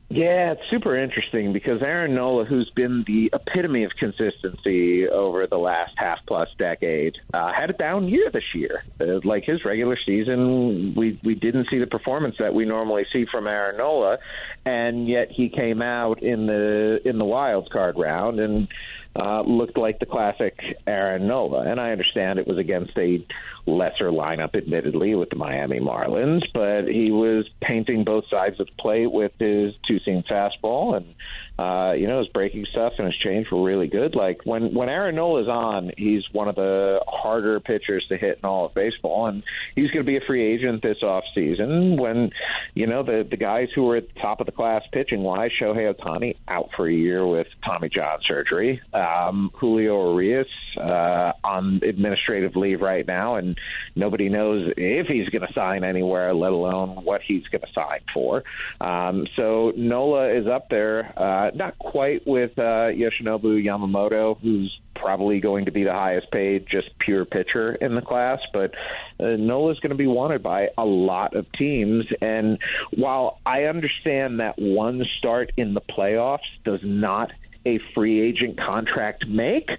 [0.09, 5.57] Yeah, it's super interesting because Aaron Nola, who's been the epitome of consistency over the
[5.57, 8.83] last half plus decade, uh, had a down year this year.
[9.01, 13.25] Uh, like his regular season, we we didn't see the performance that we normally see
[13.31, 14.19] from Aaron Nola,
[14.65, 18.67] and yet he came out in the in the wild card round and
[19.15, 21.61] uh, looked like the classic Aaron Nola.
[21.69, 23.25] And I understand it was against a
[23.65, 28.73] lesser lineup, admittedly, with the Miami Marlins, but he was painting both sides of the
[28.81, 31.13] plate with his two seam fastball and
[31.57, 34.15] uh, you know, his breaking stuff and his change were really good.
[34.15, 38.45] Like when when Aaron Nola's on, he's one of the harder pitchers to hit in
[38.45, 39.43] all of baseball, and
[39.75, 41.97] he's going to be a free agent this off season.
[41.97, 42.31] When
[42.73, 45.51] you know the the guys who were at the top of the class pitching wise,
[45.51, 51.81] Shohei Ohtani out for a year with Tommy John surgery, um, Julio Urias uh, on
[51.83, 53.59] administrative leave right now, and
[53.95, 57.99] nobody knows if he's going to sign anywhere, let alone what he's going to sign
[58.11, 58.43] for.
[58.81, 61.13] Um, so Nola is up there.
[61.15, 66.31] Uh, uh, not quite with uh, Yoshinobu Yamamoto, who's probably going to be the highest
[66.31, 68.71] paid just pure pitcher in the class, but
[69.19, 72.05] uh, Nola's going to be wanted by a lot of teams.
[72.21, 72.57] And
[72.95, 77.31] while I understand that one start in the playoffs does not
[77.65, 79.69] a free agent contract make,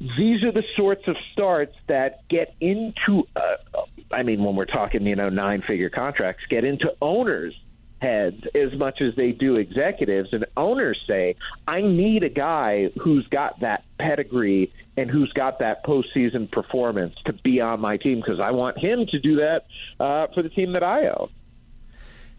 [0.00, 5.06] these are the sorts of starts that get into, uh, I mean, when we're talking,
[5.06, 7.54] you know, nine figure contracts, get into owners
[8.00, 11.34] heads as much as they do executives and owners say
[11.66, 17.32] i need a guy who's got that pedigree and who's got that postseason performance to
[17.32, 19.62] be on my team because i want him to do that
[19.98, 21.28] uh, for the team that i own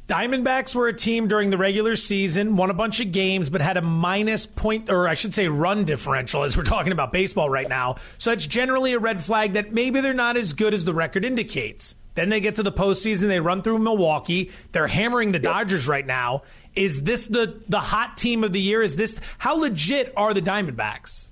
[0.07, 3.75] Diamondbacks were a team during the regular season, won a bunch of games, but had
[3.75, 7.67] a minus point, or I should say run differential, as we're talking about baseball right
[7.67, 7.97] now.
[8.17, 11.25] So it's generally a red flag that maybe they're not as good as the record
[11.25, 11.93] indicates.
[12.17, 13.27] Then they get to the postseason.
[13.27, 14.49] They run through Milwaukee.
[14.71, 16.41] They're hammering the Dodgers right now.
[16.73, 18.81] Is this the the hot team of the year?
[18.81, 21.29] Is this how legit are the Diamondbacks?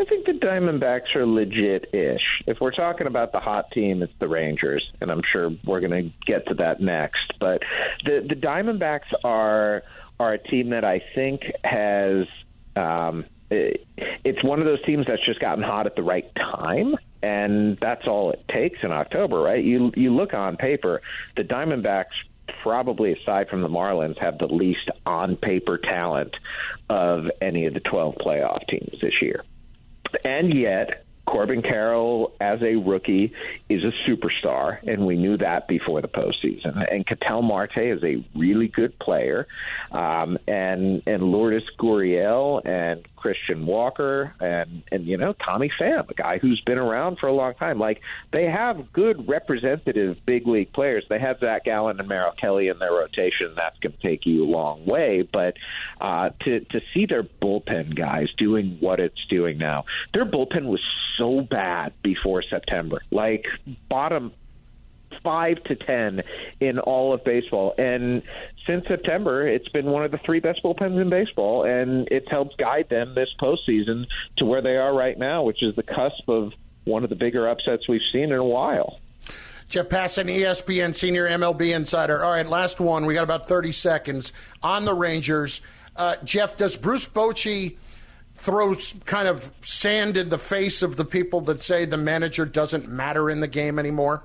[0.00, 2.42] I think the Diamondbacks are legit-ish.
[2.46, 6.10] If we're talking about the hot team, it's the Rangers, and I'm sure we're going
[6.10, 7.34] to get to that next.
[7.38, 7.62] But
[8.06, 9.82] the the Diamondbacks are
[10.18, 12.26] are a team that I think has
[12.74, 17.78] um, it's one of those teams that's just gotten hot at the right time and
[17.80, 19.64] that's all it takes in October, right?
[19.64, 21.00] You you look on paper,
[21.36, 22.12] the Diamondbacks
[22.62, 26.36] probably aside from the Marlins have the least on paper talent
[26.90, 29.42] of any of the 12 playoff teams this year.
[30.22, 33.32] And yet, Corbin Carroll, as a rookie,
[33.70, 36.86] is a superstar, and we knew that before the postseason.
[36.92, 39.46] And Ketel Marte is a really good player,
[39.90, 46.12] um, and and Lourdes Gurriel and Christian Walker and and you know Tommy Pham, a
[46.12, 47.78] guy who's been around for a long time.
[47.78, 48.02] Like
[48.34, 51.06] they have good representative big league players.
[51.08, 53.54] They have Zach Gallen and Merrill Kelly in their rotation.
[53.56, 55.26] That's going to take you a long way.
[55.32, 55.54] But
[56.02, 60.82] uh, to to see their bullpen guys doing what it's doing now, their bullpen was
[61.16, 63.46] so bad before September, like
[63.88, 64.32] bottom
[65.22, 66.22] five to ten
[66.60, 67.74] in all of baseball.
[67.78, 68.22] And
[68.66, 72.58] since September, it's been one of the three best bullpens in baseball, and it's helped
[72.58, 76.52] guide them this postseason to where they are right now, which is the cusp of
[76.84, 78.98] one of the bigger upsets we've seen in a while.
[79.68, 82.22] Jeff Passan, ESPN senior MLB insider.
[82.22, 83.06] All right, last one.
[83.06, 85.62] We got about 30 seconds on the Rangers.
[85.96, 87.76] Uh, Jeff, does Bruce Bochy
[88.34, 88.74] throw
[89.04, 93.30] kind of sand in the face of the people that say the manager doesn't matter
[93.30, 94.22] in the game anymore?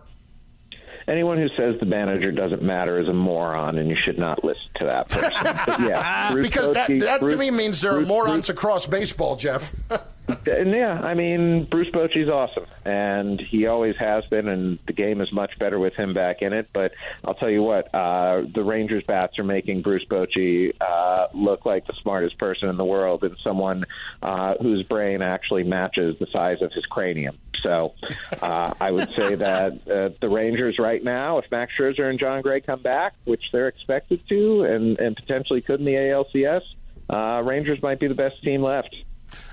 [1.10, 4.70] Anyone who says the manager doesn't matter is a moron, and you should not listen
[4.76, 5.44] to that person.
[5.66, 8.86] But yeah, Bruce because that, that Bruce, to me means there Bruce, are morons across
[8.86, 9.74] baseball, Jeff.
[10.50, 15.22] and yeah, I mean Bruce Bochy's awesome, and he always has been, and the game
[15.22, 16.70] is much better with him back in it.
[16.74, 16.92] But
[17.24, 21.88] I'll tell you what, uh, the Rangers bats are making Bruce Bochy uh, look like
[21.88, 23.86] the smartest person in the world, and someone
[24.22, 27.38] uh, whose brain actually matches the size of his cranium.
[27.64, 27.94] So
[28.42, 32.42] uh, I would say that uh, the Rangers right now, if Max Scherzer and Jon
[32.42, 36.62] Gray come back, which they're expected to, and, and potentially could in the ALCS,
[37.10, 38.96] uh, Rangers might be the best team left.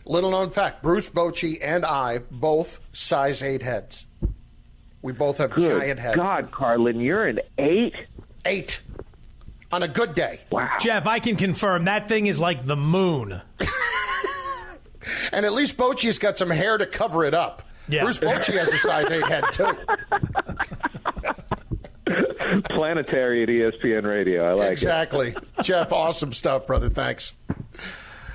[0.04, 4.06] Little known fact: Bruce Bochy and I both size eight heads.
[5.02, 6.16] We both have good giant heads.
[6.16, 7.94] God, Carlin, you're an eight.
[8.44, 8.80] Eight
[9.72, 10.40] on a good day.
[10.50, 13.40] Wow, Jeff, I can confirm that thing is like the moon.
[15.32, 17.62] and at least Bochy's got some hair to cover it up.
[17.88, 18.02] Yeah.
[18.04, 19.76] Bruce Bochy has a size eight head too.
[22.70, 24.48] Planetary at ESPN Radio.
[24.48, 25.28] I like exactly.
[25.28, 25.36] it.
[25.36, 25.64] Exactly.
[25.64, 26.88] Jeff, awesome stuff, brother.
[26.88, 27.32] Thanks.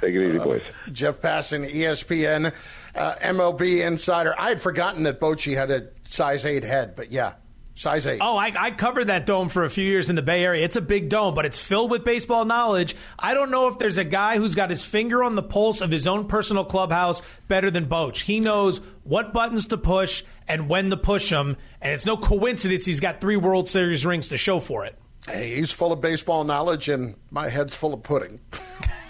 [0.02, 0.62] Take it easy, uh, boys.
[0.92, 2.54] Jeff Passan, ESPN,
[2.96, 4.34] uh, MLB insider.
[4.38, 7.34] I had forgotten that Bochy had a size eight head, but yeah,
[7.76, 8.18] size eight.
[8.20, 10.66] Oh, I, I, covered that dome for a few years in the Bay Area.
[10.66, 12.96] It's a big dome, but it's filled with baseball knowledge.
[13.20, 15.92] I don't know if there's a guy who's got his finger on the pulse of
[15.92, 18.20] his own personal clubhouse better than Boch.
[18.20, 22.86] He knows what buttons to push and when to push them, and it's no coincidence
[22.86, 24.98] he's got three World Series rings to show for it.
[25.28, 28.40] Hey, he's full of baseball knowledge, and my head's full of pudding.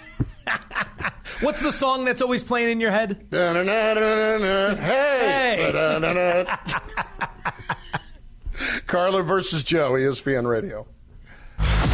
[1.41, 3.25] What's the song that's always playing in your head?
[4.79, 5.71] Hey!
[5.71, 6.45] hey.
[8.87, 10.85] Carlin versus Joe, ESPN Radio.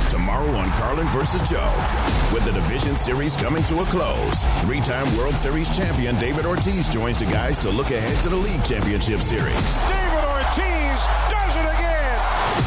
[0.10, 1.72] Tomorrow on Carlin versus Joe.
[2.34, 6.90] With the division series coming to a close, three time World Series champion David Ortiz
[6.90, 9.84] joins the guys to look ahead to the League Championship Series.
[9.84, 10.27] David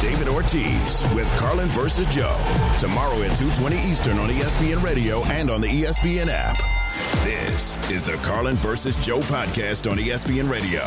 [0.01, 2.35] David Ortiz with Carlin versus Joe.
[2.79, 6.57] Tomorrow at 2.20 Eastern on ESPN Radio and on the ESPN app.
[7.23, 10.81] This is the Carlin versus Joe podcast on ESPN Radio.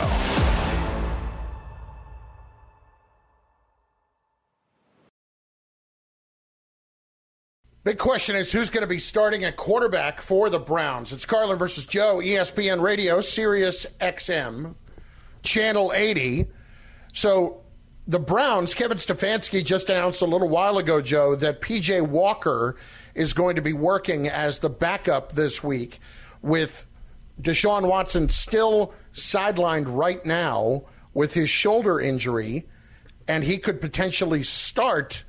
[7.85, 11.13] Big question is who's going to be starting at quarterback for the Browns?
[11.13, 14.75] It's Carlin versus Joe, ESPN Radio, Sirius XM,
[15.43, 16.47] Channel 80.
[17.13, 17.64] So
[18.07, 22.77] the Browns, Kevin Stefanski just announced a little while ago, Joe, that PJ Walker
[23.15, 26.01] is going to be working as the backup this week
[26.43, 26.87] with
[27.41, 30.85] Deshaun Watson still sidelined right now
[31.15, 32.67] with his shoulder injury,
[33.27, 35.25] and he could potentially start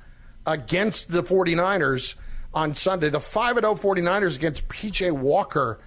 [0.46, 2.14] against the 49ers
[2.52, 3.08] on Sunday.
[3.08, 5.80] The 5 0 49ers against PJ Walker.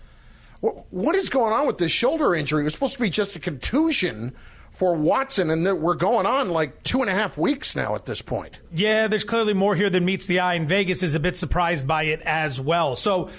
[0.62, 2.62] What is going on with this shoulder injury?
[2.62, 4.36] It was supposed to be just a contusion
[4.80, 8.22] for Watson, and we're going on like two and a half weeks now at this
[8.22, 8.62] point.
[8.74, 11.86] Yeah, there's clearly more here than meets the eye, and Vegas is a bit surprised
[11.86, 12.96] by it as well.
[12.96, 13.30] So,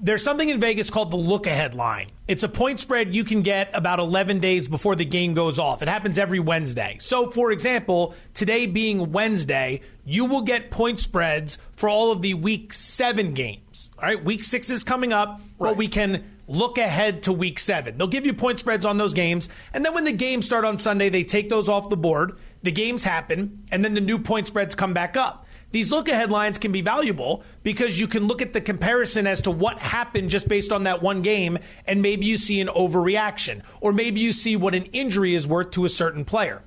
[0.00, 2.08] there's something in Vegas called the look ahead line.
[2.26, 5.80] It's a point spread you can get about 11 days before the game goes off.
[5.82, 6.96] It happens every Wednesday.
[7.00, 12.34] So, for example, today being Wednesday, you will get point spreads for all of the
[12.34, 13.90] week seven games.
[13.96, 15.68] All right, week six is coming up, right.
[15.68, 17.96] but we can look ahead to week seven.
[17.96, 19.48] They'll give you point spreads on those games.
[19.72, 22.36] And then when the games start on Sunday, they take those off the board.
[22.62, 25.46] The games happen, and then the new point spreads come back up.
[25.70, 29.40] These look ahead lines can be valuable because you can look at the comparison as
[29.42, 33.62] to what happened just based on that one game, and maybe you see an overreaction,
[33.80, 36.62] or maybe you see what an injury is worth to a certain player.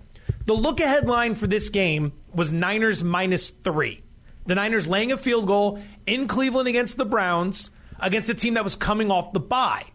[0.46, 4.02] The look ahead line for this game was Niners minus three.
[4.46, 7.70] The Niners laying a field goal in Cleveland against the Browns,
[8.00, 9.86] against a team that was coming off the bye.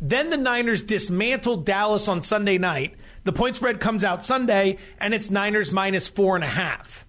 [0.00, 2.94] Then the Niners dismantled Dallas on Sunday night.
[3.24, 7.04] The point spread comes out Sunday, and it's Niners minus four and a half.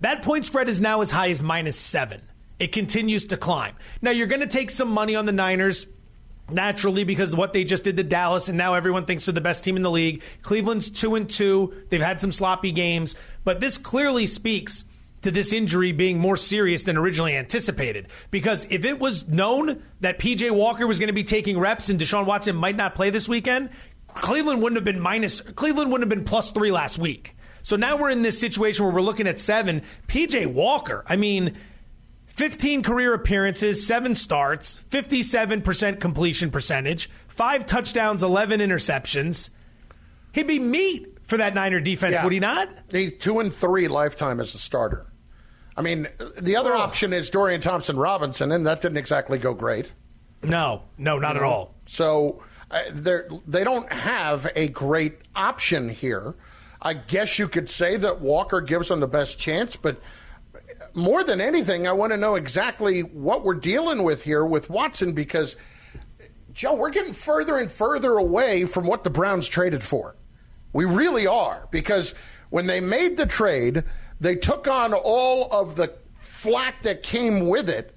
[0.00, 2.22] That point spread is now as high as minus seven.
[2.58, 3.74] It continues to climb.
[4.00, 5.86] Now, you're going to take some money on the Niners
[6.50, 9.40] naturally because of what they just did to Dallas, and now everyone thinks they're the
[9.40, 10.22] best team in the league.
[10.42, 11.72] Cleveland's two and two.
[11.88, 13.14] They've had some sloppy games,
[13.44, 14.84] but this clearly speaks
[15.22, 18.08] to this injury being more serious than originally anticipated.
[18.30, 21.98] Because if it was known that PJ Walker was going to be taking reps and
[21.98, 23.70] Deshaun Watson might not play this weekend,
[24.08, 27.36] Cleveland wouldn't have been minus Cleveland wouldn't have been plus three last week.
[27.62, 29.82] So now we're in this situation where we're looking at seven.
[30.08, 31.56] PJ Walker, I mean,
[32.26, 39.50] 15 career appearances, seven starts, 57% completion percentage, five touchdowns, 11 interceptions.
[40.32, 42.24] He'd be meat for that Niner defense, yeah.
[42.24, 42.68] would he not?
[42.90, 45.06] He's two and three lifetime as a starter.
[45.76, 46.08] I mean,
[46.38, 46.80] the other oh.
[46.80, 49.92] option is Dorian Thompson Robinson, and that didn't exactly go great.
[50.42, 51.74] No, no, not you at all.
[51.86, 52.82] So uh,
[53.46, 56.34] they don't have a great option here.
[56.80, 60.00] I guess you could say that Walker gives them the best chance, but
[60.94, 65.12] more than anything, I want to know exactly what we're dealing with here with Watson
[65.12, 65.56] because,
[66.52, 70.16] Joe, we're getting further and further away from what the Browns traded for.
[70.72, 72.14] We really are because
[72.50, 73.84] when they made the trade,
[74.22, 75.92] they took on all of the
[76.22, 77.94] flack that came with it,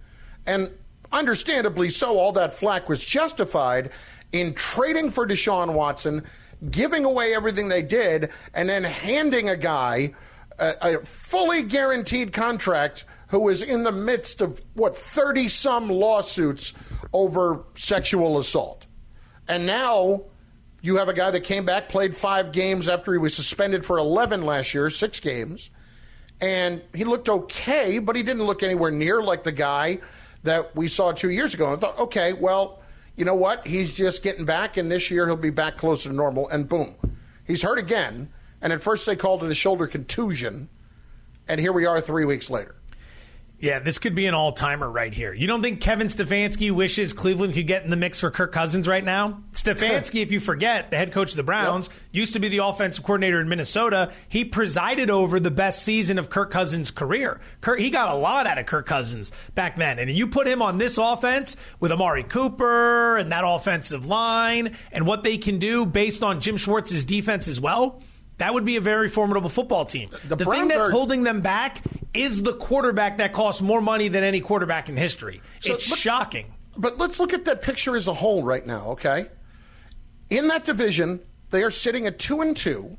[0.48, 0.72] and
[1.12, 3.92] understandably so, all that flack was justified
[4.32, 6.24] in trading for Deshaun Watson
[6.72, 10.14] giving away everything they did, and then handing a guy
[10.58, 16.74] a, a fully guaranteed contract who is in the midst of what 30 some lawsuits
[17.14, 18.88] over sexual assault.
[19.48, 20.24] And now
[20.82, 23.98] you have a guy that came back, played five games after he was suspended for
[23.98, 25.70] 11 last year, six games.
[26.42, 30.00] And he looked okay, but he didn't look anywhere near like the guy
[30.44, 31.68] that we saw two years ago.
[31.68, 32.82] And I thought, okay, well,
[33.16, 33.66] you know what?
[33.66, 36.50] He's just getting back, and this year he'll be back closer to normal.
[36.50, 36.96] And boom,
[37.46, 38.30] he's hurt again.
[38.62, 40.70] And at first they called it a shoulder contusion,
[41.48, 42.76] and here we are three weeks later.
[43.66, 45.34] Yeah, this could be an all timer right here.
[45.34, 48.88] You don't think Kevin Stefanski wishes Cleveland could get in the mix for Kirk Cousins
[48.88, 49.42] right now?
[49.54, 51.98] Stefanski, if you forget, the head coach of the Browns, yep.
[52.12, 54.12] used to be the offensive coordinator in Minnesota.
[54.30, 57.42] He presided over the best season of Kirk Cousins' career.
[57.62, 59.98] Kirk, he got a lot out of Kirk Cousins back then.
[59.98, 65.08] And you put him on this offense with Amari Cooper and that offensive line and
[65.08, 68.00] what they can do based on Jim Schwartz's defense as well.
[68.38, 70.10] That would be a very formidable football team.
[70.28, 71.82] The, the thing that's are, holding them back
[72.16, 75.42] is the quarterback that costs more money than any quarterback in history.
[75.60, 76.54] So, it's but, shocking.
[76.78, 79.28] But let's look at that picture as a whole right now, okay?
[80.30, 82.98] In that division, they are sitting at 2 and 2.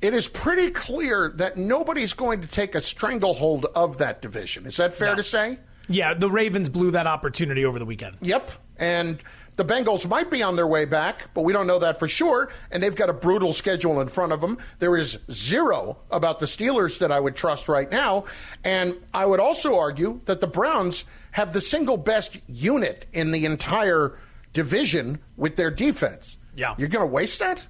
[0.00, 4.66] It is pretty clear that nobody's going to take a stranglehold of that division.
[4.66, 5.16] Is that fair no.
[5.16, 5.58] to say?
[5.88, 8.16] Yeah, the Ravens blew that opportunity over the weekend.
[8.20, 8.50] Yep.
[8.78, 9.18] And
[9.62, 12.50] the Bengals might be on their way back, but we don't know that for sure.
[12.72, 14.58] And they've got a brutal schedule in front of them.
[14.80, 18.24] There is zero about the Steelers that I would trust right now.
[18.64, 23.44] And I would also argue that the Browns have the single best unit in the
[23.44, 24.18] entire
[24.52, 26.36] division with their defense.
[26.56, 26.74] Yeah.
[26.76, 27.66] You're going to waste that?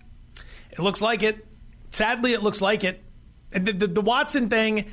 [0.70, 1.46] It looks like it.
[1.90, 3.02] Sadly, it looks like it.
[3.50, 4.90] The, the, the Watson thing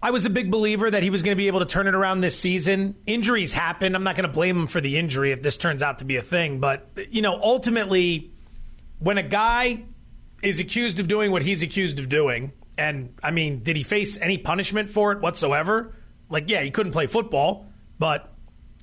[0.00, 1.94] I was a big believer that he was going to be able to turn it
[1.94, 2.94] around this season.
[3.06, 3.96] Injuries happen.
[3.96, 6.16] I'm not going to blame him for the injury if this turns out to be
[6.16, 6.60] a thing.
[6.60, 8.30] But, you know, ultimately,
[9.00, 9.82] when a guy
[10.40, 14.16] is accused of doing what he's accused of doing, and I mean, did he face
[14.20, 15.92] any punishment for it whatsoever?
[16.30, 17.66] Like, yeah, he couldn't play football,
[17.98, 18.32] but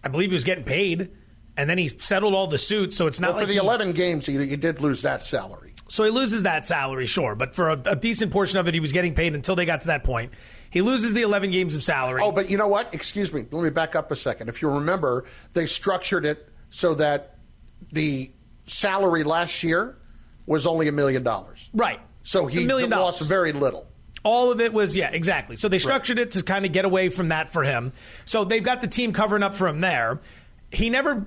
[0.04, 1.12] I believe he was getting paid.
[1.56, 3.60] And then he settled all the suits, so it's not well, like for the he,
[3.60, 5.74] 11 games, he, he did lose that salary.
[5.88, 8.82] So he loses that salary, sure, but for a, a decent portion of it, he
[8.82, 10.34] was getting paid until they got to that point.
[10.76, 12.22] He loses the 11 games of salary.
[12.22, 12.94] Oh, but you know what?
[12.94, 13.46] Excuse me.
[13.50, 14.50] Let me back up a second.
[14.50, 15.24] If you remember,
[15.54, 17.38] they structured it so that
[17.94, 18.30] the
[18.66, 19.96] salary last year
[20.46, 21.70] was only a million dollars.
[21.74, 22.02] Right.
[22.24, 23.30] So he million lost dollars.
[23.30, 23.88] very little.
[24.26, 25.56] All of it was, yeah, exactly.
[25.56, 27.94] So they structured it to kind of get away from that for him.
[28.26, 30.20] So they've got the team covering up for him there.
[30.74, 31.26] He never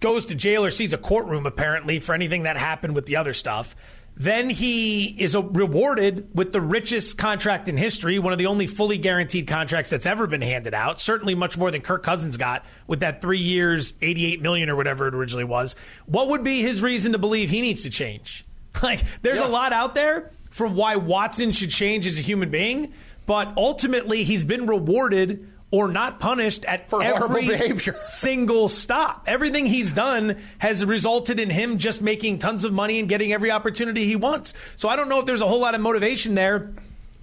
[0.00, 3.32] goes to jail or sees a courtroom, apparently, for anything that happened with the other
[3.32, 3.74] stuff.
[4.20, 8.98] Then he is rewarded with the richest contract in history, one of the only fully
[8.98, 11.00] guaranteed contracts that's ever been handed out.
[11.00, 15.08] Certainly much more than Kirk Cousins got with that three years, 88 million or whatever
[15.08, 15.74] it originally was.
[16.04, 18.44] What would be his reason to believe he needs to change?
[18.82, 22.92] Like, there's a lot out there for why Watson should change as a human being,
[23.26, 27.92] but ultimately he's been rewarded or not punished at For every behavior.
[27.96, 29.24] single stop.
[29.26, 33.50] Everything he's done has resulted in him just making tons of money and getting every
[33.50, 34.54] opportunity he wants.
[34.76, 36.72] So I don't know if there's a whole lot of motivation there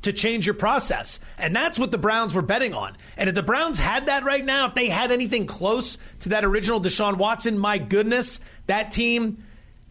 [0.03, 1.19] to change your process.
[1.37, 2.95] And that's what the Browns were betting on.
[3.17, 6.45] And if the Browns had that right now, if they had anything close to that
[6.45, 9.43] original Deshaun Watson, my goodness, that team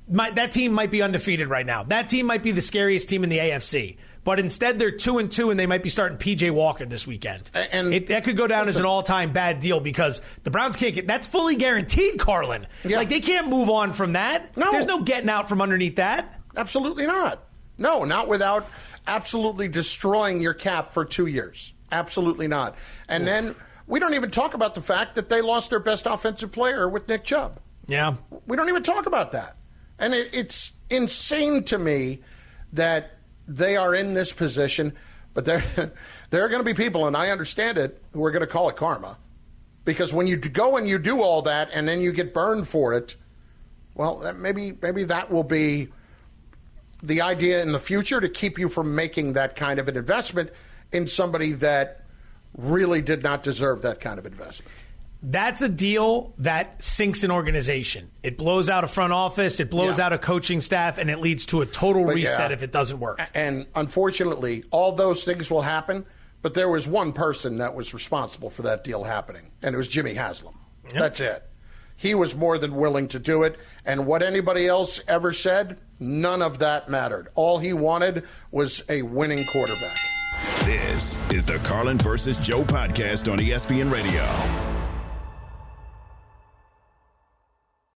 [0.08, 1.82] might, that team might be undefeated right now.
[1.82, 3.96] That team might be the scariest team in the AFC.
[4.26, 7.48] But instead, they're two and two, and they might be starting PJ Walker this weekend.
[7.54, 10.92] And it, that could go down as an all-time bad deal because the Browns can't
[10.92, 12.66] get that's fully guaranteed, Carlin.
[12.82, 12.96] Yeah.
[12.96, 14.56] Like they can't move on from that.
[14.56, 14.72] No.
[14.72, 16.40] there's no getting out from underneath that.
[16.56, 17.40] Absolutely not.
[17.78, 18.66] No, not without
[19.06, 21.72] absolutely destroying your cap for two years.
[21.92, 22.74] Absolutely not.
[23.08, 23.54] And then
[23.86, 27.06] we don't even talk about the fact that they lost their best offensive player with
[27.06, 27.60] Nick Chubb.
[27.86, 28.16] Yeah.
[28.48, 29.54] We don't even talk about that.
[30.00, 32.22] And it, it's insane to me
[32.72, 33.15] that
[33.48, 34.92] they are in this position,
[35.34, 35.64] but there,
[36.30, 38.68] there are going to be people, and I understand it, who are going to call
[38.68, 39.18] it karma.
[39.84, 42.92] Because when you go and you do all that and then you get burned for
[42.92, 43.14] it,
[43.94, 45.88] well, maybe maybe that will be
[47.02, 50.50] the idea in the future to keep you from making that kind of an investment
[50.92, 52.02] in somebody that
[52.56, 54.72] really did not deserve that kind of investment.
[55.28, 58.12] That's a deal that sinks an organization.
[58.22, 60.06] It blows out a front office, it blows Yeah.
[60.06, 62.54] out a coaching staff, and it leads to a total But reset yeah.
[62.54, 63.20] if it doesn't work.
[63.34, 66.06] And unfortunately, all those things will happen,
[66.42, 69.88] but there was one person that was responsible for that deal happening, and it was
[69.88, 70.54] Jimmy Haslam.
[70.94, 71.42] That's it.
[71.96, 76.40] He was more than willing to do it, and what anybody else ever said, none
[76.40, 77.26] of that mattered.
[77.34, 78.22] All he wanted
[78.52, 79.96] was a winning quarterback.
[80.60, 84.75] This is the Carlin versus Joe podcast on ESPN Radio.